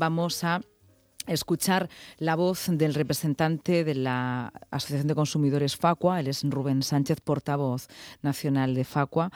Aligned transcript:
vamos 0.00 0.42
a 0.42 0.60
escuchar 1.26 1.88
la 2.16 2.34
voz 2.34 2.66
del 2.68 2.94
representante 2.94 3.84
de 3.84 3.94
la 3.94 4.52
Asociación 4.70 5.06
de 5.06 5.14
Consumidores 5.14 5.76
Facua, 5.76 6.18
él 6.18 6.26
es 6.26 6.42
Rubén 6.42 6.82
Sánchez, 6.82 7.20
portavoz 7.20 7.86
nacional 8.22 8.74
de 8.74 8.84
Facua. 8.84 9.30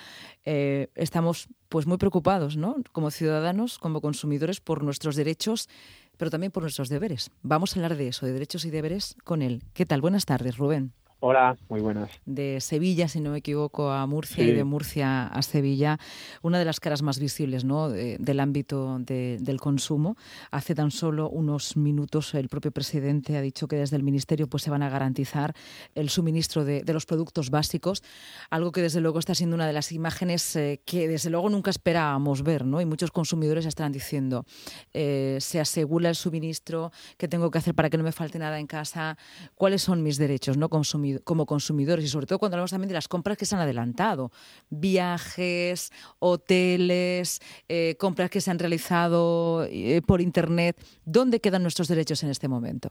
Eh, 0.44 0.88
estamos 0.94 1.48
pues 1.68 1.86
muy 1.86 1.98
preocupados, 1.98 2.56
¿no? 2.56 2.76
Como 2.92 3.10
ciudadanos, 3.10 3.78
como 3.78 4.00
consumidores, 4.00 4.60
por 4.60 4.82
nuestros 4.82 5.14
derechos, 5.14 5.68
pero 6.16 6.30
también 6.30 6.50
por 6.50 6.62
nuestros 6.62 6.88
deberes. 6.88 7.30
Vamos 7.42 7.76
a 7.76 7.80
hablar 7.80 7.96
de 7.96 8.08
eso, 8.08 8.24
de 8.24 8.32
derechos 8.32 8.64
y 8.64 8.70
deberes, 8.70 9.16
con 9.22 9.42
él. 9.42 9.62
¿Qué 9.74 9.84
tal? 9.84 10.00
Buenas 10.00 10.24
tardes, 10.24 10.56
Rubén. 10.56 10.94
Hola, 11.26 11.56
muy 11.70 11.80
buenas. 11.80 12.10
De 12.26 12.60
Sevilla, 12.60 13.08
si 13.08 13.18
no 13.18 13.30
me 13.30 13.38
equivoco, 13.38 13.90
a 13.90 14.06
Murcia 14.06 14.44
y 14.44 14.52
de 14.52 14.62
Murcia 14.62 15.26
a 15.26 15.40
Sevilla, 15.40 15.98
una 16.42 16.58
de 16.58 16.66
las 16.66 16.80
caras 16.80 17.00
más 17.00 17.18
visibles 17.18 17.64
¿no? 17.64 17.88
del 17.88 18.40
ámbito 18.40 18.98
del 18.98 19.58
consumo. 19.58 20.18
Hace 20.50 20.74
tan 20.74 20.90
solo 20.90 21.30
unos 21.30 21.78
minutos 21.78 22.34
el 22.34 22.50
propio 22.50 22.72
presidente 22.72 23.38
ha 23.38 23.40
dicho 23.40 23.68
que 23.68 23.76
desde 23.76 23.96
el 23.96 24.02
Ministerio 24.02 24.48
pues, 24.48 24.64
se 24.64 24.70
van 24.70 24.82
a 24.82 24.90
garantizar 24.90 25.54
el 25.94 26.10
suministro 26.10 26.62
de, 26.62 26.84
los 26.92 27.06
productos 27.06 27.48
básicos, 27.48 28.02
algo 28.50 28.70
que 28.70 28.82
desde 28.82 29.00
luego 29.00 29.18
está 29.18 29.34
siendo 29.34 29.56
una 29.56 29.66
de 29.66 29.72
las 29.72 29.92
imágenes 29.92 30.54
eh, 30.56 30.82
que 30.84 31.08
desde 31.08 31.30
luego 31.30 31.48
nunca 31.48 31.70
esperábamos 31.70 32.42
ver. 32.42 32.66
¿no? 32.66 32.82
Y 32.82 32.84
muchos 32.84 33.10
consumidores 33.10 33.64
están 33.64 33.92
diciendo, 33.92 34.44
eh, 34.92 35.38
se 35.40 35.58
asegura 35.58 36.10
el 36.10 36.16
suministro, 36.16 36.92
qué 37.16 37.28
tengo 37.28 37.50
que 37.50 37.56
hacer 37.56 37.74
para 37.74 37.88
que 37.88 37.96
no 37.96 38.04
me 38.04 38.12
falte 38.12 38.38
nada 38.38 38.60
en 38.60 38.66
casa, 38.66 39.16
cuáles 39.54 39.80
son 39.80 40.02
mis 40.02 40.18
derechos 40.18 40.58
¿no? 40.58 40.68
consumidores 40.68 41.13
como 41.22 41.46
consumidores 41.46 42.04
y 42.04 42.08
sobre 42.08 42.26
todo 42.26 42.38
cuando 42.38 42.56
hablamos 42.56 42.70
también 42.70 42.88
de 42.88 42.94
las 42.94 43.08
compras 43.08 43.36
que 43.36 43.44
se 43.44 43.54
han 43.54 43.60
adelantado, 43.60 44.30
viajes, 44.70 45.92
hoteles, 46.18 47.40
eh, 47.68 47.96
compras 47.98 48.30
que 48.30 48.40
se 48.40 48.50
han 48.50 48.58
realizado 48.58 49.64
eh, 49.64 50.02
por 50.06 50.20
Internet. 50.20 50.76
¿Dónde 51.04 51.40
quedan 51.40 51.62
nuestros 51.62 51.88
derechos 51.88 52.22
en 52.24 52.30
este 52.30 52.48
momento? 52.48 52.90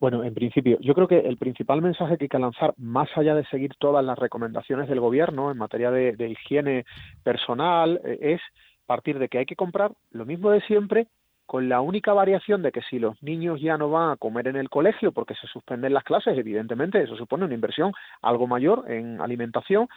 Bueno, 0.00 0.24
en 0.24 0.34
principio, 0.34 0.78
yo 0.80 0.94
creo 0.94 1.08
que 1.08 1.20
el 1.20 1.38
principal 1.38 1.80
mensaje 1.80 2.18
que 2.18 2.24
hay 2.24 2.28
que 2.28 2.38
lanzar, 2.38 2.74
más 2.76 3.08
allá 3.16 3.34
de 3.34 3.46
seguir 3.46 3.72
todas 3.78 4.04
las 4.04 4.18
recomendaciones 4.18 4.88
del 4.88 5.00
gobierno 5.00 5.50
en 5.50 5.56
materia 5.56 5.90
de, 5.90 6.28
higiene 6.28 6.84
personal, 7.22 8.00
eh, 8.04 8.18
es 8.20 8.40
partir 8.86 9.18
de 9.18 9.28
que 9.28 9.38
hay 9.38 9.46
que 9.46 9.56
comprar 9.56 9.92
lo 10.10 10.26
mismo 10.26 10.50
de 10.50 10.60
siempre 10.62 11.06
con 11.46 11.68
la 11.68 11.80
única 11.80 12.12
variación 12.12 12.62
de 12.62 12.72
que 12.72 12.82
si 12.82 12.98
los 12.98 13.22
niños 13.22 13.60
ya 13.60 13.76
no 13.76 13.90
van 13.90 14.10
a 14.10 14.16
comer 14.16 14.48
en 14.48 14.56
el 14.56 14.70
colegio 14.70 15.12
porque 15.12 15.34
se 15.34 15.46
suspenden 15.46 15.94
las 15.94 16.04
clases, 16.04 16.36
evidentemente 16.36 17.02
eso 17.02 17.16
supone 17.16 17.44
una 17.44 17.54
inversión 17.54 17.92
algo 18.22 18.46
mayor 18.46 18.84
en 18.90 19.20
alimentación 19.20 19.88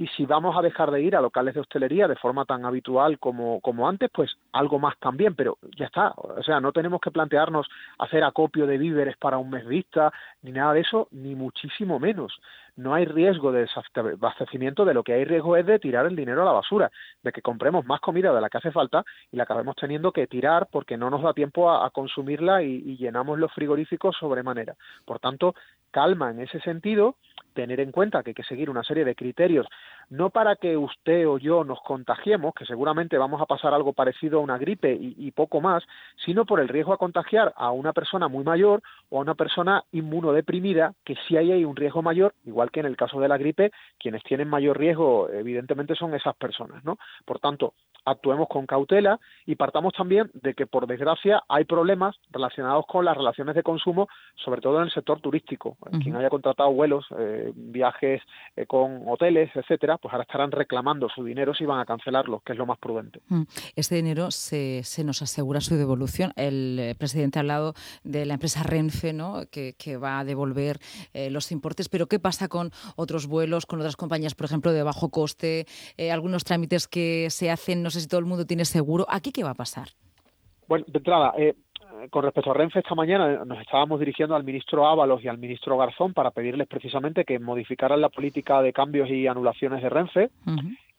y 0.00 0.06
si 0.08 0.24
vamos 0.24 0.56
a 0.56 0.62
dejar 0.62 0.90
de 0.90 1.02
ir 1.02 1.14
a 1.14 1.20
locales 1.20 1.52
de 1.52 1.60
hostelería 1.60 2.08
de 2.08 2.16
forma 2.16 2.46
tan 2.46 2.64
habitual 2.64 3.18
como, 3.18 3.60
como 3.60 3.86
antes, 3.86 4.08
pues 4.10 4.34
algo 4.50 4.78
más 4.78 4.98
también, 4.98 5.34
pero 5.34 5.58
ya 5.76 5.84
está, 5.84 6.14
o 6.16 6.42
sea, 6.42 6.58
no 6.58 6.72
tenemos 6.72 7.02
que 7.02 7.10
plantearnos 7.10 7.68
hacer 7.98 8.24
acopio 8.24 8.66
de 8.66 8.78
víveres 8.78 9.18
para 9.18 9.36
un 9.36 9.50
mes 9.50 9.66
vista, 9.66 10.10
ni 10.40 10.52
nada 10.52 10.72
de 10.72 10.80
eso, 10.80 11.08
ni 11.10 11.34
muchísimo 11.34 11.98
menos. 11.98 12.40
No 12.80 12.94
hay 12.94 13.04
riesgo 13.04 13.52
de 13.52 13.66
desabastecimiento, 13.66 14.86
de 14.86 14.94
lo 14.94 15.02
que 15.02 15.12
hay 15.12 15.24
riesgo 15.24 15.54
es 15.56 15.66
de 15.66 15.78
tirar 15.78 16.06
el 16.06 16.16
dinero 16.16 16.40
a 16.40 16.46
la 16.46 16.52
basura, 16.52 16.90
de 17.22 17.30
que 17.30 17.42
compremos 17.42 17.84
más 17.84 18.00
comida 18.00 18.32
de 18.32 18.40
la 18.40 18.48
que 18.48 18.56
hace 18.56 18.70
falta 18.70 19.04
y 19.30 19.36
la 19.36 19.42
acabemos 19.42 19.76
teniendo 19.76 20.12
que 20.12 20.26
tirar 20.26 20.68
porque 20.72 20.96
no 20.96 21.10
nos 21.10 21.22
da 21.22 21.34
tiempo 21.34 21.70
a, 21.70 21.90
consumirla 21.90 22.62
y, 22.62 22.82
y 22.86 22.96
llenamos 22.96 23.38
los 23.38 23.52
frigoríficos 23.52 24.16
sobremanera. 24.16 24.76
Por 25.04 25.18
tanto, 25.18 25.54
calma 25.90 26.30
en 26.30 26.40
ese 26.40 26.58
sentido, 26.60 27.16
tener 27.52 27.80
en 27.80 27.92
cuenta 27.92 28.22
que 28.22 28.30
hay 28.30 28.34
que 28.34 28.44
seguir 28.44 28.70
una 28.70 28.84
serie 28.84 29.04
de 29.04 29.14
criterios, 29.14 29.66
no 30.08 30.30
para 30.30 30.56
que 30.56 30.76
usted 30.76 31.26
o 31.26 31.38
yo 31.38 31.64
nos 31.64 31.80
contagiemos, 31.82 32.54
que 32.54 32.66
seguramente 32.66 33.18
vamos 33.18 33.40
a 33.40 33.46
pasar 33.46 33.74
algo 33.74 33.92
parecido 33.92 34.38
a 34.38 34.42
una 34.42 34.58
gripe 34.58 34.96
y, 35.00 35.30
poco 35.32 35.60
más, 35.60 35.84
sino 36.30 36.46
por 36.46 36.60
el 36.60 36.68
riesgo 36.68 36.92
a 36.92 36.96
contagiar 36.96 37.52
a 37.56 37.72
una 37.72 37.92
persona 37.92 38.28
muy 38.28 38.44
mayor 38.44 38.84
o 39.08 39.18
a 39.18 39.22
una 39.22 39.34
persona 39.34 39.82
inmunodeprimida, 39.90 40.94
que 41.04 41.16
ahí 41.36 41.50
hay 41.50 41.64
un 41.64 41.74
riesgo 41.74 42.02
mayor, 42.02 42.36
igual 42.44 42.70
que 42.70 42.78
en 42.78 42.86
el 42.86 42.96
caso 42.96 43.18
de 43.18 43.26
la 43.26 43.36
gripe, 43.36 43.72
quienes 43.98 44.22
tienen 44.22 44.46
mayor 44.46 44.78
riesgo 44.78 45.28
evidentemente 45.28 45.96
son 45.96 46.14
esas 46.14 46.36
personas, 46.36 46.84
¿no? 46.84 46.98
Por 47.24 47.40
tanto, 47.40 47.74
actuemos 48.04 48.46
con 48.48 48.64
cautela 48.66 49.18
y 49.44 49.56
partamos 49.56 49.92
también 49.92 50.30
de 50.34 50.54
que 50.54 50.68
por 50.68 50.86
desgracia 50.86 51.42
hay 51.48 51.64
problemas 51.64 52.14
relacionados 52.30 52.84
con 52.86 53.04
las 53.04 53.16
relaciones 53.16 53.56
de 53.56 53.64
consumo, 53.64 54.08
sobre 54.36 54.60
todo 54.60 54.78
en 54.78 54.84
el 54.84 54.92
sector 54.92 55.20
turístico. 55.20 55.76
Quien 56.02 56.14
haya 56.14 56.30
contratado 56.30 56.72
vuelos, 56.72 57.06
eh, 57.18 57.52
viajes 57.54 58.22
eh, 58.56 58.66
con 58.66 59.02
hoteles, 59.08 59.50
etcétera, 59.54 59.98
pues 59.98 60.12
ahora 60.12 60.22
estarán 60.22 60.52
reclamando 60.52 61.08
su 61.08 61.24
dinero 61.24 61.54
si 61.54 61.64
van 61.66 61.80
a 61.80 61.84
cancelarlo, 61.84 62.40
que 62.44 62.52
es 62.52 62.58
lo 62.58 62.66
más 62.66 62.78
prudente. 62.78 63.20
Mm. 63.28 63.42
Este 63.74 63.96
dinero 63.96 64.30
se, 64.30 64.82
se 64.84 65.02
nos 65.02 65.22
asegura 65.22 65.60
su 65.60 65.74
devolución. 65.74 66.19
El 66.36 66.78
eh, 66.78 66.94
presidente 66.94 67.38
ha 67.38 67.42
hablado 67.42 67.74
de 68.04 68.26
la 68.26 68.34
empresa 68.34 68.62
Renfe, 68.62 69.12
¿no? 69.12 69.42
que, 69.50 69.74
que 69.78 69.96
va 69.96 70.18
a 70.18 70.24
devolver 70.24 70.78
los 71.30 71.52
importes, 71.52 71.88
pero 71.88 72.06
¿qué 72.06 72.18
pasa 72.18 72.48
con 72.48 72.70
otros 72.96 73.26
vuelos, 73.26 73.66
con 73.66 73.80
otras 73.80 73.96
compañías, 73.96 74.34
por 74.34 74.46
ejemplo, 74.46 74.72
de 74.72 74.82
bajo 74.82 75.10
coste, 75.10 75.66
algunos 76.10 76.44
trámites 76.44 76.88
que 76.88 77.28
se 77.30 77.50
hacen, 77.50 77.82
no 77.82 77.90
sé 77.90 78.00
si 78.00 78.08
todo 78.08 78.20
el 78.20 78.26
mundo 78.26 78.46
tiene 78.46 78.64
seguro? 78.64 79.06
¿Aquí 79.08 79.32
qué 79.32 79.42
va 79.42 79.50
a 79.50 79.54
pasar? 79.54 79.88
Bueno, 80.68 80.84
de 80.88 80.98
entrada, 80.98 81.34
con 82.08 82.24
respecto 82.24 82.50
a 82.50 82.54
Renfe, 82.54 82.78
esta 82.78 82.94
mañana 82.94 83.44
nos 83.44 83.60
estábamos 83.60 84.00
dirigiendo 84.00 84.34
al 84.34 84.44
ministro 84.44 84.86
Ábalos 84.86 85.22
y 85.22 85.28
al 85.28 85.38
ministro 85.38 85.76
Garzón 85.76 86.14
para 86.14 86.30
pedirles 86.30 86.66
precisamente 86.66 87.24
que 87.24 87.38
modificaran 87.38 88.00
la 88.00 88.08
política 88.08 88.62
de 88.62 88.72
cambios 88.72 89.10
y 89.10 89.26
anulaciones 89.26 89.82
de 89.82 89.88
Renfe. 89.88 90.30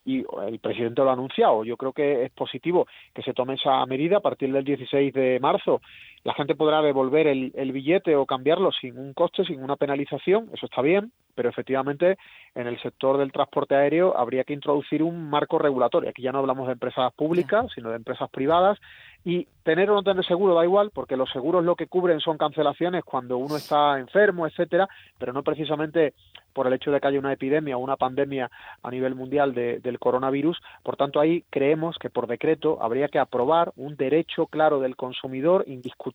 Y 0.04 0.24
el 0.46 0.58
presidente 0.58 1.02
lo 1.02 1.10
ha 1.10 1.12
anunciado. 1.12 1.64
Yo 1.64 1.76
creo 1.76 1.92
que 1.92 2.24
es 2.24 2.30
positivo 2.32 2.86
que 3.14 3.22
se 3.22 3.34
tome 3.34 3.54
esa 3.54 3.84
medida 3.86 4.16
a 4.16 4.20
partir 4.20 4.52
del 4.52 4.64
16 4.64 5.12
de 5.12 5.38
marzo. 5.40 5.80
La 6.24 6.34
gente 6.34 6.54
podrá 6.54 6.82
devolver 6.82 7.26
el, 7.26 7.52
el 7.54 7.72
billete 7.72 8.14
o 8.16 8.26
cambiarlo 8.26 8.70
sin 8.72 8.98
un 8.98 9.12
coste, 9.12 9.44
sin 9.44 9.62
una 9.62 9.76
penalización. 9.76 10.48
Eso 10.52 10.66
está 10.66 10.82
bien, 10.82 11.12
pero 11.34 11.48
efectivamente 11.48 12.16
en 12.54 12.66
el 12.66 12.80
sector 12.80 13.18
del 13.18 13.32
transporte 13.32 13.74
aéreo 13.74 14.16
habría 14.16 14.44
que 14.44 14.52
introducir 14.52 15.02
un 15.02 15.28
marco 15.30 15.58
regulatorio. 15.58 16.10
Aquí 16.10 16.22
ya 16.22 16.32
no 16.32 16.38
hablamos 16.38 16.66
de 16.66 16.74
empresas 16.74 17.12
públicas, 17.14 17.66
sino 17.74 17.90
de 17.90 17.96
empresas 17.96 18.30
privadas 18.30 18.78
y 19.24 19.46
tener 19.62 19.90
o 19.90 19.94
no 19.94 20.02
tener 20.02 20.24
seguro 20.26 20.54
da 20.54 20.64
igual, 20.64 20.90
porque 20.92 21.16
los 21.16 21.30
seguros 21.30 21.64
lo 21.64 21.76
que 21.76 21.86
cubren 21.86 22.20
son 22.20 22.36
cancelaciones 22.36 23.04
cuando 23.04 23.38
uno 23.38 23.56
está 23.56 23.98
enfermo, 23.98 24.46
etcétera, 24.46 24.88
pero 25.18 25.32
no 25.32 25.42
precisamente 25.42 26.14
por 26.52 26.66
el 26.66 26.72
hecho 26.74 26.90
de 26.90 27.00
que 27.00 27.06
haya 27.06 27.18
una 27.18 27.32
epidemia 27.32 27.76
o 27.76 27.80
una 27.80 27.96
pandemia 27.96 28.50
a 28.82 28.90
nivel 28.90 29.14
mundial 29.14 29.54
del 29.54 29.98
coronavirus. 29.98 30.60
Por 30.82 30.96
tanto, 30.96 31.20
ahí 31.20 31.44
creemos 31.48 31.96
que 31.98 32.10
por 32.10 32.26
decreto 32.26 32.78
habría 32.82 33.08
que 33.08 33.18
aprobar 33.18 33.72
un 33.76 33.96
derecho 33.96 34.46
claro 34.46 34.80
del 34.80 34.96
consumidor, 34.96 35.64
indiscutible, 35.66 36.11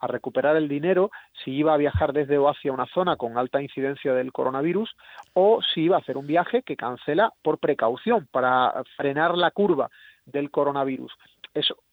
a 0.00 0.06
recuperar 0.06 0.56
el 0.56 0.68
dinero 0.68 1.10
si 1.44 1.52
iba 1.52 1.74
a 1.74 1.76
viajar 1.76 2.12
desde 2.12 2.38
o 2.38 2.48
hacia 2.48 2.72
una 2.72 2.86
zona 2.86 3.16
con 3.16 3.38
alta 3.38 3.62
incidencia 3.62 4.14
del 4.14 4.32
coronavirus 4.32 4.96
o 5.34 5.60
si 5.62 5.82
iba 5.82 5.96
a 5.96 6.00
hacer 6.00 6.16
un 6.16 6.26
viaje 6.26 6.62
que 6.62 6.76
cancela 6.76 7.32
por 7.42 7.58
precaución 7.58 8.26
para 8.30 8.82
frenar 8.96 9.36
la 9.36 9.50
curva 9.50 9.90
del 10.24 10.50
coronavirus. 10.50 11.12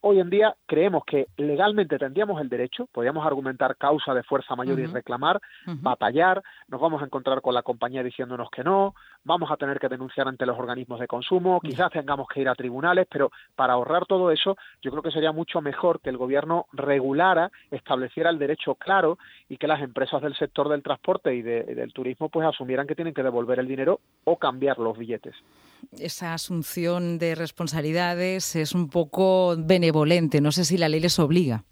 Hoy 0.02 0.20
en 0.20 0.30
día 0.30 0.56
creemos 0.66 1.04
que 1.06 1.28
legalmente 1.38 1.98
tendríamos 1.98 2.42
el 2.42 2.50
derecho, 2.50 2.88
podríamos 2.92 3.26
argumentar 3.26 3.78
causa 3.78 4.14
de 4.14 4.24
fuerza 4.24 4.56
mayor 4.56 4.78
y 4.80 4.86
reclamar, 4.86 5.40
batallar, 5.66 6.44
nos 6.68 6.82
vamos 6.82 7.02
a 7.02 7.06
encontrar 7.06 7.42
con 7.42 7.54
la 7.54 7.62
compañía 7.62 8.04
diciéndonos 8.04 8.50
que 8.50 8.64
no, 8.64 8.94
vamos 9.24 9.52
a 9.52 9.58
tener 9.58 9.80
que 9.80 9.90
denunciar 9.90 10.28
ante 10.28 10.46
los 10.46 10.58
organismos 10.58 11.00
de 11.00 11.08
consumo, 11.08 11.60
quizás 11.62 11.92
tengamos 11.92 12.28
que 12.28 12.42
ir 12.42 12.50
a 12.50 12.56
tribunales, 12.56 13.08
pero 13.10 13.32
para 13.56 13.74
ahorrar 13.74 14.06
todo 14.06 14.32
eso, 14.32 14.58
yo 14.82 14.92
creo 14.92 15.04
que 15.04 15.12
sería 15.12 15.32
mucho 15.32 15.62
mejor 15.62 16.00
que 16.02 16.10
el 16.10 16.18
gobierno 16.18 16.68
regulara, 16.74 17.52
estableciera 17.72 18.30
el 18.30 18.40
derecho 18.40 18.76
claro 18.76 19.18
y 19.50 19.58
que 19.58 19.68
las 19.68 19.82
empresas 19.82 20.22
del 20.22 20.36
sector 20.36 20.70
del 20.70 20.84
transporte 20.84 21.34
y 21.34 21.42
del 21.42 21.94
turismo 21.94 22.30
pues 22.30 22.48
asumieran 22.48 22.88
que 22.88 22.96
tienen 22.96 23.14
que 23.14 23.24
devolver 23.24 23.60
el 23.60 23.68
dinero 23.68 24.00
o 24.24 24.38
cambiar 24.38 24.80
los 24.80 24.98
billetes 24.98 25.36
esa 26.00 26.34
asunción 26.34 27.18
de 27.20 27.36
responsabilidades 27.36 28.56
es 28.56 28.74
un 28.74 28.90
poco 28.90 29.56
benevolente. 29.58 30.42
No 30.42 30.52
sé 30.52 30.66
si 30.66 30.78
la 30.78 30.90
ley 30.90 31.00
les 31.00 31.20
obliga. 31.20 31.64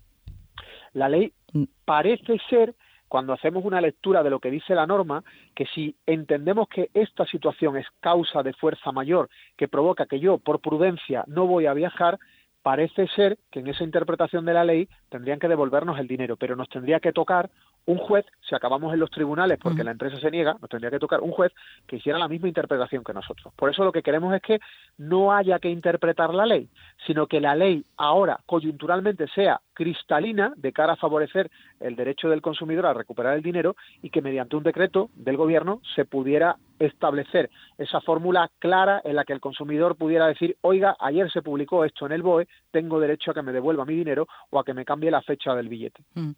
La 0.93 1.09
ley 1.09 1.31
mm. 1.53 1.63
parece 1.85 2.37
ser, 2.49 2.75
cuando 3.11 3.33
hacemos 3.33 3.65
una 3.65 3.81
lectura 3.81 4.23
de 4.23 4.29
lo 4.29 4.39
que 4.39 4.49
dice 4.49 4.73
la 4.73 4.87
norma, 4.87 5.21
que 5.53 5.65
si 5.65 5.93
entendemos 6.05 6.69
que 6.69 6.89
esta 6.93 7.25
situación 7.25 7.75
es 7.75 7.85
causa 7.99 8.41
de 8.41 8.53
fuerza 8.53 8.93
mayor 8.93 9.29
que 9.57 9.67
provoca 9.67 10.05
que 10.05 10.21
yo, 10.21 10.37
por 10.37 10.61
prudencia, 10.61 11.25
no 11.27 11.45
voy 11.45 11.65
a 11.65 11.73
viajar, 11.73 12.19
parece 12.61 13.07
ser 13.09 13.37
que 13.51 13.59
en 13.59 13.67
esa 13.67 13.83
interpretación 13.83 14.45
de 14.45 14.53
la 14.53 14.63
ley 14.63 14.87
tendrían 15.09 15.39
que 15.39 15.49
devolvernos 15.49 15.99
el 15.99 16.07
dinero, 16.07 16.37
pero 16.37 16.55
nos 16.55 16.69
tendría 16.69 17.01
que 17.01 17.11
tocar 17.11 17.49
un 17.85 17.97
juez, 17.97 18.25
si 18.47 18.55
acabamos 18.55 18.93
en 18.93 18.99
los 18.99 19.09
tribunales 19.09 19.57
porque 19.61 19.83
la 19.83 19.91
empresa 19.91 20.19
se 20.19 20.31
niega, 20.31 20.55
nos 20.61 20.69
tendría 20.69 20.91
que 20.91 20.99
tocar 20.99 21.21
un 21.21 21.31
juez 21.31 21.51
que 21.87 21.97
hiciera 21.97 22.19
la 22.19 22.27
misma 22.27 22.47
interpretación 22.47 23.03
que 23.03 23.13
nosotros. 23.13 23.53
Por 23.55 23.69
eso 23.69 23.83
lo 23.83 23.91
que 23.91 24.03
queremos 24.03 24.33
es 24.35 24.41
que 24.41 24.59
no 24.97 25.33
haya 25.33 25.59
que 25.59 25.69
interpretar 25.69 26.33
la 26.33 26.45
ley, 26.45 26.69
sino 27.05 27.27
que 27.27 27.41
la 27.41 27.55
ley 27.55 27.83
ahora 27.97 28.39
coyunturalmente 28.45 29.27
sea 29.29 29.61
cristalina 29.73 30.53
de 30.57 30.73
cara 30.73 30.93
a 30.93 30.97
favorecer 30.97 31.49
el 31.79 31.95
derecho 31.95 32.29
del 32.29 32.41
consumidor 32.41 32.85
a 32.85 32.93
recuperar 32.93 33.35
el 33.35 33.41
dinero 33.41 33.75
y 34.01 34.09
que 34.09 34.21
mediante 34.21 34.55
un 34.55 34.63
decreto 34.63 35.09
del 35.15 35.37
gobierno 35.37 35.81
se 35.95 36.05
pudiera 36.05 36.57
establecer 36.85 37.49
esa 37.77 38.01
fórmula 38.01 38.49
clara 38.59 39.01
en 39.03 39.15
la 39.15 39.23
que 39.23 39.33
el 39.33 39.39
consumidor 39.39 39.95
pudiera 39.95 40.27
decir, 40.27 40.57
oiga, 40.61 40.95
ayer 40.99 41.31
se 41.31 41.41
publicó 41.41 41.85
esto 41.85 42.05
en 42.05 42.11
el 42.11 42.23
BOE, 42.23 42.47
tengo 42.71 42.99
derecho 42.99 43.31
a 43.31 43.33
que 43.33 43.41
me 43.41 43.51
devuelva 43.51 43.85
mi 43.85 43.95
dinero 43.95 44.27
o 44.49 44.59
a 44.59 44.63
que 44.63 44.73
me 44.73 44.85
cambie 44.85 45.11
la 45.11 45.21
fecha 45.21 45.53
del 45.55 45.69
billete. 45.69 46.03
Mm. 46.15 46.31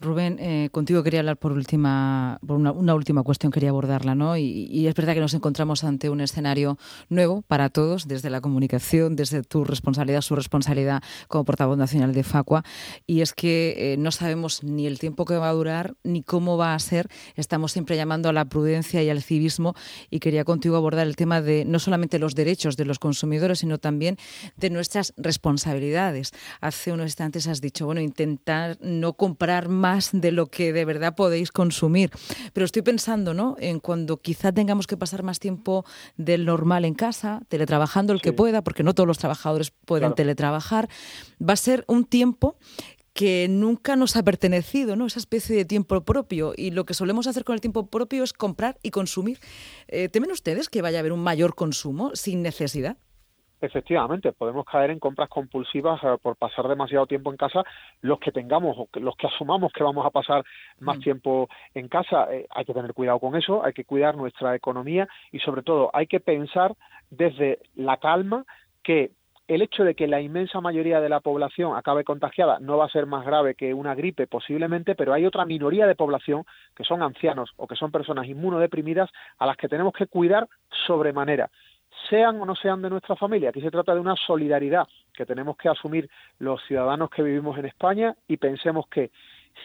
Rubén, 0.00 0.38
eh, 0.38 0.68
contigo 0.72 1.02
quería 1.02 1.20
hablar 1.20 1.36
por 1.36 1.52
última, 1.52 2.38
por 2.46 2.56
una, 2.56 2.94
última 2.94 3.22
cuestión, 3.22 3.52
quería 3.52 3.70
abordarla, 3.70 4.14
¿no? 4.14 4.36
Y, 4.36 4.86
es 4.86 4.94
verdad 4.94 5.14
que 5.14 5.20
nos 5.20 5.34
encontramos 5.34 5.84
ante 5.84 6.10
un 6.10 6.20
escenario 6.20 6.76
nuevo 7.08 7.42
para 7.42 7.68
todos, 7.68 8.08
desde 8.08 8.30
la 8.30 8.40
comunicación, 8.40 9.16
desde 9.16 9.42
tu 9.42 9.64
responsabilidad, 9.64 10.22
su 10.22 10.34
responsabilidad 10.34 11.02
como 11.28 11.44
portavoz 11.44 11.78
nacional 11.78 12.12
de 12.12 12.22
Facua, 12.24 12.64
y 13.06 13.20
es 13.20 13.32
que 13.32 13.92
eh, 13.92 13.96
no 13.96 14.10
sabemos 14.10 14.64
ni 14.64 14.86
el 14.86 14.98
tiempo 14.98 15.24
que 15.24 15.36
va 15.36 15.48
a 15.48 15.52
durar 15.52 15.94
ni 16.02 16.22
cómo 16.22 16.56
va 16.56 16.74
a 16.74 16.78
ser. 16.78 17.08
Estamos 17.36 17.72
siempre 17.72 17.96
llamando 17.96 18.28
a 18.28 18.32
la 18.32 18.46
prudencia 18.46 19.02
y 19.02 19.10
al 19.10 19.22
civismo 19.22 19.74
y 20.10 20.20
quería 20.20 20.44
contigo 20.44 20.76
abordar 20.76 21.06
el 21.06 21.16
tema 21.16 21.40
de 21.40 21.64
no 21.64 21.78
solamente 21.78 22.18
los 22.18 22.34
derechos 22.34 22.76
de 22.76 22.84
los 22.84 22.98
consumidores, 22.98 23.60
sino 23.60 23.78
también 23.78 24.16
de 24.56 24.70
nuestras 24.70 25.14
responsabilidades. 25.16 26.32
Hace 26.60 26.92
unos 26.92 27.06
instantes 27.06 27.46
has 27.46 27.60
dicho, 27.60 27.86
bueno, 27.86 28.00
intentar 28.00 28.78
no 28.80 29.14
comprar 29.14 29.68
más 29.68 30.10
de 30.12 30.32
lo 30.32 30.46
que 30.46 30.72
de 30.72 30.84
verdad 30.84 31.14
podéis 31.14 31.52
consumir. 31.52 32.10
Pero 32.52 32.64
estoy 32.64 32.82
pensando, 32.82 33.34
¿no? 33.34 33.56
En 33.58 33.80
cuando 33.80 34.18
quizá 34.18 34.52
tengamos 34.52 34.86
que 34.86 34.96
pasar 34.96 35.22
más 35.22 35.38
tiempo 35.38 35.84
del 36.16 36.44
normal 36.44 36.84
en 36.84 36.94
casa, 36.94 37.40
teletrabajando 37.48 38.12
el 38.12 38.20
que 38.20 38.32
pueda, 38.32 38.62
porque 38.62 38.82
no 38.82 38.94
todos 38.94 39.06
los 39.06 39.18
trabajadores 39.18 39.72
pueden 39.84 40.14
teletrabajar, 40.14 40.88
va 41.40 41.54
a 41.54 41.56
ser 41.56 41.84
un 41.88 42.04
tiempo 42.04 42.56
que 43.14 43.46
nunca 43.48 43.96
nos 43.96 44.16
ha 44.16 44.22
pertenecido, 44.22 44.96
¿no? 44.96 45.06
Esa 45.06 45.18
especie 45.18 45.56
de 45.56 45.64
tiempo 45.64 46.00
propio. 46.02 46.52
Y 46.56 46.70
lo 46.70 46.84
que 46.84 46.94
solemos 46.94 47.26
hacer 47.26 47.44
con 47.44 47.54
el 47.54 47.60
tiempo 47.60 47.86
propio 47.86 48.24
es 48.24 48.32
comprar 48.32 48.76
y 48.82 48.90
consumir. 48.90 49.38
Eh, 49.88 50.08
¿Temen 50.08 50.30
ustedes 50.30 50.68
que 50.68 50.82
vaya 50.82 50.98
a 50.98 51.00
haber 51.00 51.12
un 51.12 51.22
mayor 51.22 51.54
consumo 51.54 52.10
sin 52.14 52.42
necesidad? 52.42 52.96
Efectivamente, 53.62 54.32
podemos 54.32 54.64
caer 54.64 54.90
en 54.90 54.98
compras 54.98 55.28
compulsivas 55.28 56.02
eh, 56.02 56.16
por 56.20 56.34
pasar 56.36 56.66
demasiado 56.66 57.06
tiempo 57.06 57.30
en 57.30 57.36
casa. 57.36 57.62
Los 58.00 58.18
que 58.18 58.32
tengamos 58.32 58.76
o 58.76 58.88
los 58.98 59.14
que 59.14 59.28
asumamos 59.28 59.72
que 59.72 59.84
vamos 59.84 60.04
a 60.04 60.10
pasar 60.10 60.44
más 60.80 60.98
mm. 60.98 61.00
tiempo 61.00 61.48
en 61.74 61.86
casa, 61.86 62.26
eh, 62.32 62.46
hay 62.50 62.64
que 62.64 62.74
tener 62.74 62.92
cuidado 62.92 63.20
con 63.20 63.36
eso, 63.36 63.64
hay 63.64 63.72
que 63.72 63.84
cuidar 63.84 64.16
nuestra 64.16 64.56
economía 64.56 65.06
y 65.30 65.38
sobre 65.38 65.62
todo 65.62 65.90
hay 65.92 66.08
que 66.08 66.18
pensar 66.18 66.74
desde 67.10 67.60
la 67.76 67.98
calma 67.98 68.44
que 68.82 69.12
el 69.48 69.62
hecho 69.62 69.84
de 69.84 69.94
que 69.94 70.06
la 70.06 70.20
inmensa 70.20 70.60
mayoría 70.60 71.00
de 71.00 71.08
la 71.08 71.20
población 71.20 71.76
acabe 71.76 72.04
contagiada 72.04 72.58
no 72.60 72.76
va 72.76 72.86
a 72.86 72.90
ser 72.90 73.06
más 73.06 73.24
grave 73.26 73.54
que 73.54 73.74
una 73.74 73.94
gripe 73.94 74.26
posiblemente, 74.26 74.94
pero 74.94 75.12
hay 75.12 75.26
otra 75.26 75.44
minoría 75.44 75.86
de 75.86 75.94
población 75.94 76.44
que 76.74 76.84
son 76.84 77.02
ancianos 77.02 77.50
o 77.56 77.66
que 77.66 77.76
son 77.76 77.90
personas 77.90 78.26
inmunodeprimidas 78.26 79.10
a 79.38 79.46
las 79.46 79.56
que 79.56 79.68
tenemos 79.68 79.92
que 79.92 80.06
cuidar 80.06 80.48
sobremanera 80.86 81.50
sean 82.08 82.40
o 82.40 82.46
no 82.46 82.54
sean 82.54 82.82
de 82.82 82.90
nuestra 82.90 83.16
familia. 83.16 83.50
Aquí 83.50 83.60
se 83.60 83.70
trata 83.70 83.94
de 83.94 84.00
una 84.00 84.16
solidaridad 84.16 84.86
que 85.14 85.26
tenemos 85.26 85.56
que 85.56 85.68
asumir 85.68 86.08
los 86.38 86.62
ciudadanos 86.64 87.10
que 87.10 87.22
vivimos 87.22 87.58
en 87.58 87.66
España 87.66 88.14
y 88.28 88.38
pensemos 88.38 88.86
que 88.88 89.10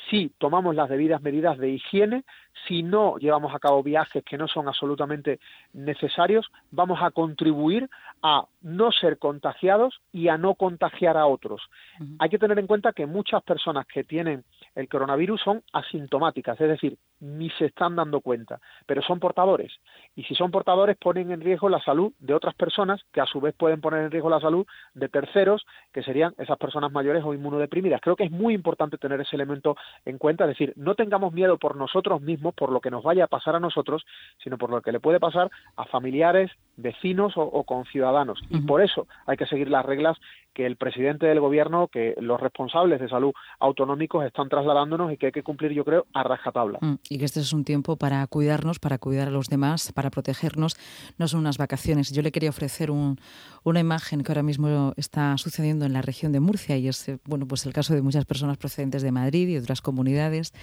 si 0.10 0.32
tomamos 0.38 0.76
las 0.76 0.90
debidas 0.90 1.22
medidas 1.22 1.58
de 1.58 1.70
higiene, 1.70 2.24
si 2.68 2.84
no 2.84 3.18
llevamos 3.18 3.54
a 3.54 3.60
cabo 3.60 3.84
viajes 3.84 4.24
que 4.24 4.38
no 4.38 4.48
son 4.48 4.68
absolutamente 4.68 5.40
necesarios, 5.74 6.48
vamos 6.72 7.00
a 7.02 7.12
contribuir 7.12 7.90
a 8.22 8.46
no 8.62 8.92
ser 8.92 9.18
contagiados 9.20 10.02
y 10.12 10.28
a 10.28 10.38
no 10.38 10.56
contagiar 10.56 11.18
a 11.18 11.28
otros. 11.28 11.62
Hay 12.20 12.30
que 12.30 12.40
tener 12.40 12.58
en 12.60 12.68
cuenta 12.68 12.94
que 12.94 13.06
muchas 13.06 13.44
personas 13.44 13.86
que 13.88 14.04
tienen 14.04 14.44
el 14.78 14.88
coronavirus 14.88 15.42
son 15.42 15.64
asintomáticas, 15.74 16.62
es 16.62 16.70
decir, 16.70 17.00
ni 17.20 17.50
se 17.50 17.66
están 17.66 17.96
dando 17.96 18.22
cuenta, 18.22 18.62
pero 18.86 19.02
son 19.02 19.20
portadores. 19.20 19.74
Y 20.16 20.24
si 20.26 20.36
son 20.36 20.52
portadores, 20.52 20.98
ponen 20.98 21.32
en 21.32 21.42
riesgo 21.42 21.68
la 21.68 21.82
salud 21.82 22.14
de 22.20 22.36
otras 22.36 22.54
personas, 22.54 23.02
que 23.12 23.20
a 23.20 23.26
su 23.26 23.42
vez 23.42 23.56
pueden 23.56 23.82
poner 23.82 24.04
en 24.04 24.12
riesgo 24.12 24.30
la 24.30 24.40
salud 24.40 24.68
de 24.94 25.10
terceros, 25.10 25.66
que 25.92 26.04
serían 26.04 26.36
esas 26.38 26.60
personas 26.60 26.92
mayores 26.92 27.24
o 27.26 27.34
inmunodeprimidas. 27.34 28.02
Creo 28.02 28.16
que 28.16 28.26
es 28.26 28.32
muy 28.32 28.54
importante 28.54 29.00
tener 29.00 29.20
ese 29.20 29.36
elemento 29.36 29.76
en 30.06 30.20
cuenta, 30.20 30.44
es 30.44 30.50
decir, 30.50 30.74
no 30.76 30.94
tengamos 30.94 31.34
miedo 31.34 31.58
por 31.58 31.76
nosotros 31.76 32.22
mismos, 32.22 32.54
por 32.54 32.72
lo 32.72 32.80
que 32.80 32.92
nos 32.92 33.04
vaya 33.04 33.24
a 33.24 33.28
pasar 33.28 33.56
a 33.56 33.60
nosotros, 33.60 34.06
sino 34.44 34.60
por 34.60 34.70
lo 34.70 34.82
que 34.84 34.92
le 34.92 35.00
puede 35.00 35.20
pasar 35.20 35.50
a 35.76 35.86
familiares, 35.86 36.52
vecinos 36.78 37.36
o, 37.36 37.42
o 37.42 37.64
conciudadanos. 37.64 38.40
Y 38.50 38.62
por 38.62 38.82
eso 38.82 39.08
hay 39.26 39.38
que 39.38 39.46
seguir 39.46 39.70
las 39.70 39.86
reglas 39.86 40.18
que 40.58 40.66
el 40.66 40.76
presidente 40.76 41.28
del 41.28 41.40
gobierno, 41.40 41.88
que 41.88 42.16
los 42.20 42.42
responsables 42.42 43.00
de 43.00 43.08
salud 43.08 43.32
autonómicos 43.60 44.26
están 44.26 44.50
trasladándonos 44.50 45.14
y 45.14 45.18
que 45.18 45.28
hay 45.28 45.32
que 45.32 45.44
cumplir, 45.44 45.72
yo 45.72 45.86
creo, 45.86 46.08
a 46.16 46.24
rajatabla. 46.24 46.80
Mm, 46.82 46.96
y 47.10 47.20
que 47.20 47.26
este 47.26 47.42
es 47.42 47.54
un 47.54 47.64
tiempo 47.64 47.96
para 47.96 48.26
cuidarnos, 48.26 48.80
para 48.80 48.98
cuidar 48.98 49.28
a 49.28 49.32
los 49.32 49.50
demás, 49.50 49.92
para 49.94 50.10
protegernos. 50.10 50.76
No 51.20 51.28
son 51.28 51.42
unas 51.42 51.60
vacaciones. 51.60 52.12
Yo 52.12 52.24
le 52.24 52.32
quería 52.32 52.50
ofrecer 52.50 52.90
una 52.90 53.80
imagen 53.80 54.24
que 54.24 54.32
ahora 54.32 54.42
mismo 54.42 54.94
está 54.98 55.38
sucediendo 55.38 55.86
en 55.86 55.94
la 55.94 56.02
región 56.02 56.32
de 56.32 56.40
Murcia 56.40 56.76
y 56.76 56.88
es 56.88 57.12
bueno, 57.26 57.48
pues 57.48 57.68
el 57.68 57.74
caso 57.74 57.94
de 57.94 58.02
muchas 58.02 58.26
personas 58.26 58.58
procedentes 58.58 59.04
de 59.04 59.12
Madrid 59.12 59.48
y 59.50 59.58
otras 59.58 59.82
comunidades 59.82 60.54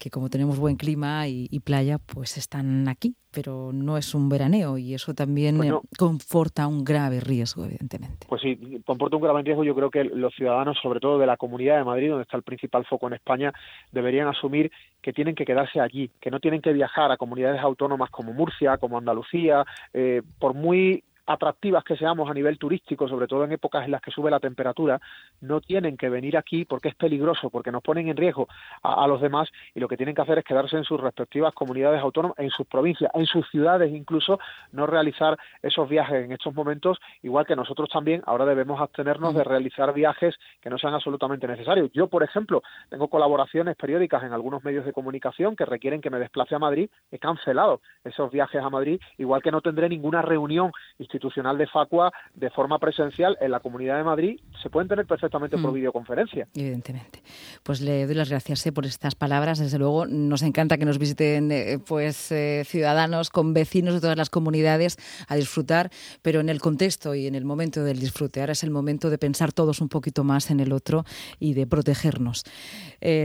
que 0.00 0.08
como 0.08 0.30
tenemos 0.30 0.58
buen 0.58 0.76
clima 0.76 1.28
y, 1.28 1.60
playa, 1.60 1.98
pues 1.98 2.38
están 2.38 2.88
aquí, 2.88 3.14
pero 3.30 3.70
no 3.72 3.98
es 3.98 4.14
un 4.14 4.30
veraneo 4.30 4.78
y 4.78 4.94
eso 4.94 5.12
también 5.12 5.58
pues 5.58 5.72
conforta 5.98 6.66
un 6.66 6.84
grave 6.84 7.20
riesgo, 7.20 7.66
evidentemente. 7.66 8.26
Pues 8.26 8.40
sí, 8.40 8.58
comporta 8.86 9.16
un 9.16 9.22
grave 9.22 9.42
riesgo. 9.42 9.62
Yo 9.62 9.74
creo 9.74 9.90
que 9.90 10.04
los 10.04 10.34
ciudadanos, 10.34 10.78
sobre 10.82 11.00
todo 11.00 11.18
de 11.18 11.26
la 11.26 11.36
Comunidad 11.36 11.76
de 11.76 11.84
Madrid, 11.84 12.08
donde 12.08 12.22
está 12.22 12.38
el 12.38 12.42
principal 12.42 12.86
foco 12.86 13.08
en 13.08 13.12
España, 13.12 13.52
deberían 13.92 14.26
asumir 14.26 14.72
que 15.02 15.12
tienen 15.12 15.34
que 15.34 15.44
quedarse 15.44 15.80
allí, 15.80 16.10
que 16.18 16.30
no 16.30 16.40
tienen 16.40 16.62
que 16.62 16.72
viajar 16.72 17.12
a 17.12 17.18
comunidades 17.18 17.60
autónomas 17.60 18.08
como 18.08 18.32
Murcia, 18.32 18.78
como 18.78 18.96
Andalucía, 18.96 19.66
eh, 19.92 20.22
por 20.38 20.54
muy 20.54 21.04
atractivas 21.30 21.84
que 21.84 21.96
seamos 21.96 22.28
a 22.28 22.34
nivel 22.34 22.58
turístico, 22.58 23.08
sobre 23.08 23.28
todo 23.28 23.44
en 23.44 23.52
épocas 23.52 23.84
en 23.84 23.92
las 23.92 24.02
que 24.02 24.10
sube 24.10 24.30
la 24.30 24.40
temperatura, 24.40 25.00
no 25.40 25.60
tienen 25.60 25.96
que 25.96 26.08
venir 26.08 26.36
aquí 26.36 26.64
porque 26.64 26.88
es 26.88 26.96
peligroso, 26.96 27.50
porque 27.50 27.70
nos 27.70 27.82
ponen 27.82 28.08
en 28.08 28.16
riesgo 28.16 28.48
a, 28.82 29.06
los 29.06 29.20
demás 29.20 29.48
y 29.74 29.80
lo 29.80 29.86
que 29.86 29.96
tienen 29.96 30.14
que 30.14 30.22
hacer 30.22 30.38
es 30.38 30.44
quedarse 30.44 30.76
en 30.76 30.84
sus 30.84 31.00
respectivas 31.00 31.54
comunidades 31.54 32.00
autónomas, 32.00 32.36
en 32.38 32.50
sus 32.50 32.66
provincias, 32.66 33.10
en 33.14 33.26
sus 33.26 33.48
ciudades 33.48 33.92
incluso, 33.92 34.40
no 34.72 34.86
realizar 34.86 35.38
esos 35.62 35.88
viajes 35.88 36.24
en 36.24 36.32
estos 36.32 36.52
momentos, 36.52 36.98
igual 37.22 37.46
que 37.46 37.54
nosotros 37.54 37.88
también 37.88 38.22
ahora 38.26 38.44
debemos 38.44 38.80
abstenernos 38.80 39.34
de 39.34 39.44
realizar 39.44 39.94
viajes 39.94 40.34
que 40.60 40.68
no 40.68 40.78
sean 40.78 40.94
absolutamente 40.94 41.46
necesarios. 41.46 41.90
Yo, 41.92 42.08
por 42.08 42.24
ejemplo, 42.24 42.62
tengo 42.88 43.08
colaboraciones 43.08 43.76
periódicas 43.76 44.24
en 44.24 44.32
algunos 44.32 44.64
medios 44.64 44.84
de 44.84 44.92
comunicación 44.92 45.54
que 45.54 45.64
requieren 45.64 46.00
que 46.00 46.10
me 46.10 46.18
desplace 46.18 46.56
a 46.56 46.58
Madrid, 46.58 46.90
he 47.12 47.18
cancelado 47.20 47.80
esos 48.02 48.32
viajes 48.32 48.60
a 48.60 48.68
Madrid, 48.68 49.00
igual 49.16 49.42
que 49.42 49.52
no 49.52 49.60
tendré 49.60 49.88
ninguna 49.88 50.22
reunión 50.22 50.72
institucional 50.98 51.19
de 51.20 51.66
Facua 51.66 52.12
de 52.34 52.50
forma 52.50 52.78
presencial 52.78 53.36
en 53.40 53.50
la 53.50 53.60
Comunidad 53.60 53.96
de 53.96 54.04
Madrid, 54.04 54.40
se 54.62 54.70
pueden 54.70 54.88
tener 54.88 55.06
perfectamente 55.06 55.56
por 55.58 55.70
mm. 55.70 55.74
videoconferencia. 55.74 56.48
Evidentemente. 56.54 57.22
Pues 57.62 57.80
le 57.80 58.06
doy 58.06 58.14
las 58.14 58.30
gracias 58.30 58.66
eh, 58.66 58.72
por 58.72 58.86
estas 58.86 59.14
palabras. 59.14 59.58
Desde 59.58 59.78
luego, 59.78 60.06
nos 60.06 60.42
encanta 60.42 60.78
que 60.78 60.84
nos 60.84 60.98
visiten 60.98 61.50
eh, 61.52 61.78
pues 61.84 62.32
eh, 62.32 62.62
ciudadanos 62.66 63.30
con 63.30 63.54
vecinos 63.54 63.94
de 63.94 64.00
todas 64.00 64.16
las 64.16 64.30
comunidades 64.30 64.96
a 65.28 65.36
disfrutar, 65.36 65.90
pero 66.22 66.40
en 66.40 66.48
el 66.48 66.60
contexto 66.60 67.14
y 67.14 67.26
en 67.26 67.34
el 67.34 67.44
momento 67.44 67.84
del 67.84 67.98
disfrute. 67.98 68.40
Ahora 68.40 68.52
es 68.52 68.62
el 68.62 68.70
momento 68.70 69.10
de 69.10 69.18
pensar 69.18 69.52
todos 69.52 69.80
un 69.80 69.88
poquito 69.88 70.24
más 70.24 70.50
en 70.50 70.60
el 70.60 70.72
otro 70.72 71.04
y 71.38 71.54
de 71.54 71.66
protegernos. 71.66 72.44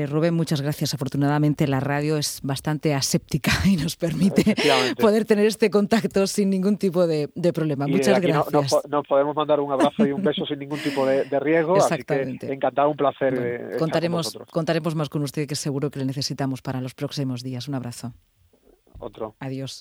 Rubén, 0.08 0.34
muchas 0.34 0.62
gracias. 0.62 0.94
Afortunadamente 0.94 1.68
la 1.68 1.82
radio 1.82 2.18
es 2.18 2.40
bastante 2.44 2.94
aséptica 2.94 3.52
y 3.66 3.76
nos 3.76 3.98
permite 3.98 4.56
poder 5.00 5.26
tener 5.26 5.46
este 5.46 5.70
contacto 5.70 6.28
sin 6.28 6.50
ningún 6.50 6.78
tipo 6.78 7.08
de 7.08 7.28
problema. 7.54 7.75
Muchas 7.76 8.20
gracias. 8.22 8.74
nos 8.90 9.08
podemos 9.08 9.36
mandar 9.36 9.60
un 9.60 9.72
abrazo 9.72 10.06
y 10.06 10.12
un 10.12 10.24
beso 10.24 10.46
sin 10.46 10.60
ningún 10.60 10.80
tipo 10.80 11.06
de, 11.06 11.24
riesgo. 11.40 11.78
Exactamente. 11.78 12.52
encantado, 12.52 12.90
un 12.90 12.98
placer. 12.98 13.34
Eh, 13.38 13.78
contaremos, 13.78 14.38
contaremos 14.52 14.96
más 14.96 15.10
con 15.10 15.22
usted, 15.24 15.48
que 15.48 15.56
seguro 15.56 15.90
que 15.90 16.00
le 16.00 16.06
necesitamos 16.06 16.62
para 16.62 16.82
los 16.82 16.94
próximos 16.94 17.44
días. 17.44 17.68
Un 17.68 17.76
abrazo. 17.76 18.14
Otro. 19.00 19.36
Adiós. 19.40 19.74